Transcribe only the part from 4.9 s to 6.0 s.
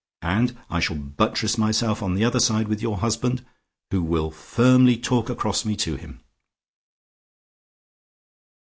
talk across me to